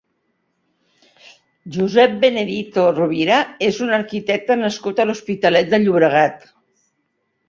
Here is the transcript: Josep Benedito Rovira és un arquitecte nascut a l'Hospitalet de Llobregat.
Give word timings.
Josep 1.75 2.15
Benedito 2.23 2.85
Rovira 2.95 3.37
és 3.67 3.81
un 3.89 3.93
arquitecte 3.97 4.57
nascut 4.63 5.03
a 5.03 5.05
l'Hospitalet 5.11 5.71
de 5.75 5.81
Llobregat. 5.85 6.49